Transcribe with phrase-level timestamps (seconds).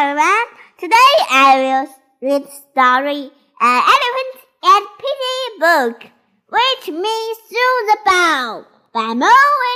[0.00, 0.46] everyone.
[0.78, 1.88] Today I will
[2.22, 3.30] read story
[3.60, 6.10] An Elephant and Piggie book,
[6.48, 8.64] which means Through the Bow
[8.94, 9.30] by Mo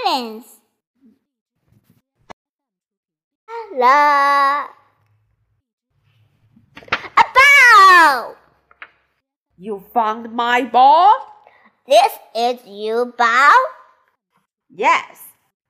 [0.07, 0.47] Willems.
[3.77, 4.65] La
[6.91, 8.35] a bow.
[9.59, 11.17] You found my ball?
[11.87, 13.53] This is you bow.
[14.71, 15.21] Yes,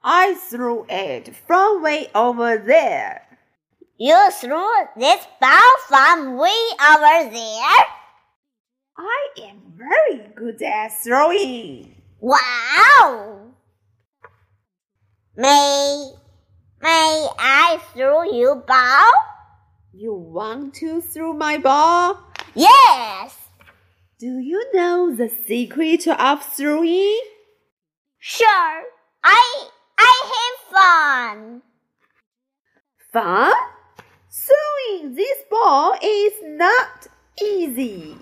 [0.05, 3.34] I threw it from way over there.
[3.97, 6.51] You threw this ball from way
[6.83, 7.85] over there.
[8.99, 12.03] I am very good at throwing.
[12.19, 13.53] Wow.
[15.37, 16.13] May
[16.83, 19.13] may I throw you ball?
[19.93, 22.19] You want to throw my ball?
[22.55, 23.37] Yes.
[24.19, 27.21] Do you know the secret of throwing?
[28.19, 28.83] Sure.
[29.23, 31.63] I I have fun.
[33.13, 33.53] Fun?
[34.95, 37.07] Throwing this ball is not
[37.43, 38.17] easy.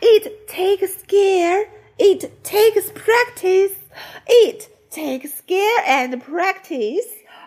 [0.00, 1.64] It takes skill.
[1.98, 3.72] It takes practice.
[4.26, 7.06] It takes skill and practice.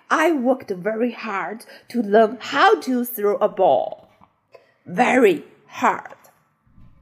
[0.10, 4.10] I worked very hard to learn how to throw a ball.
[4.86, 6.16] Very hard.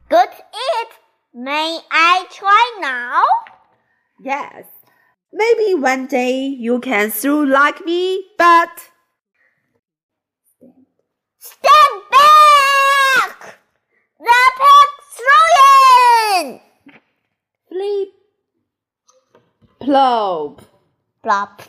[0.09, 0.89] Good it.
[1.33, 3.23] May I try now?
[4.21, 4.65] Yes.
[5.31, 8.89] Maybe one day you can throw like me, but
[11.43, 13.59] Stand back!
[14.17, 16.61] The pig throwing!
[17.67, 18.13] flip,
[19.81, 20.61] plop.
[21.21, 21.61] Plop.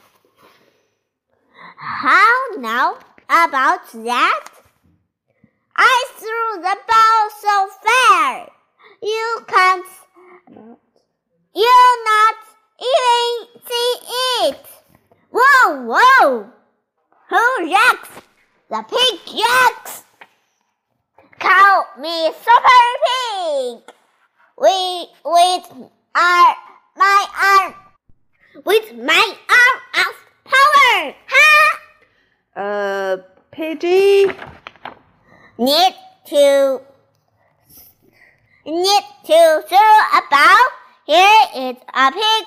[1.77, 4.45] How now about that?
[5.77, 8.53] I threw the ball so far.
[9.03, 9.87] You can't.
[11.53, 12.37] You not
[12.79, 13.95] even see
[14.47, 14.67] it.
[15.33, 16.47] Whoa, whoa!
[17.31, 18.23] Who jacks?
[18.75, 20.03] The pig jacks.
[21.39, 23.95] Call me Super Pig.
[24.59, 26.57] We with our
[26.97, 27.75] my arm
[28.67, 30.15] with my arm of
[30.45, 31.15] power.
[31.29, 31.81] Ha!
[32.57, 33.17] Uh,
[33.53, 34.35] Piggie,
[35.57, 35.95] Need
[36.27, 36.81] to
[38.67, 40.67] need to throw a ball.
[41.07, 42.47] Here is a pig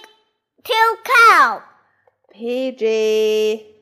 [0.65, 1.63] to cow.
[2.35, 3.76] Piggie.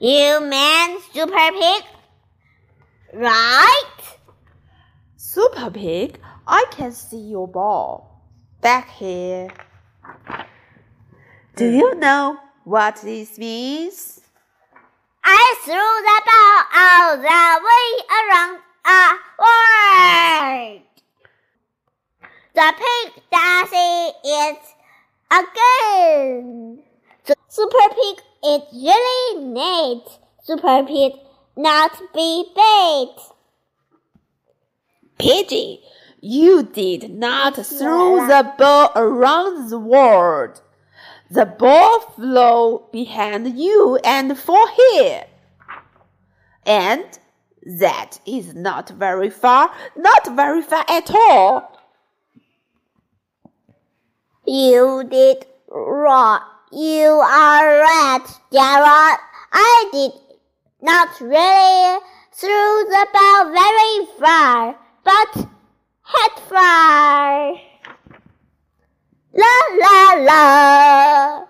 [0.00, 1.82] You man super pig,
[3.14, 3.98] right?
[5.16, 8.22] Super Pig, I can see your ball.
[8.60, 9.48] Back here.
[11.56, 14.20] Do you know what this means?
[15.24, 17.88] I threw the ball all the way
[18.18, 20.82] around a world.
[22.54, 24.62] The pig does it
[25.32, 26.84] again.
[27.26, 30.04] The Super Pig is really neat.
[30.44, 31.12] Super Pig
[31.56, 33.16] not be bait.
[35.18, 35.80] Piggie,
[36.20, 40.62] you did not throw the ball around the world.
[41.30, 45.24] The ball flew behind you and for here.
[46.64, 47.04] And
[47.66, 51.76] that is not very far, not very far at all.
[54.46, 56.40] You did right.
[56.70, 59.18] You are right, Gerald.
[59.50, 60.12] I did
[60.82, 61.98] not really
[62.34, 65.48] throw the ball very far, but
[66.04, 67.54] head far.
[69.32, 71.44] La la la.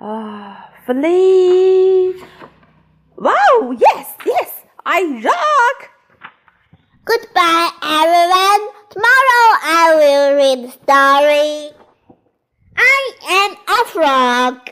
[0.00, 2.14] Ah, Flea.
[3.18, 5.90] Wow, yes, yes, I rock.
[7.04, 8.62] Goodbye, everyone.
[8.88, 11.39] Tomorrow I will read the story.
[14.00, 14.69] Frog.